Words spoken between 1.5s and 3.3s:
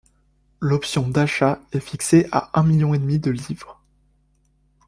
est fixée à un million et demi de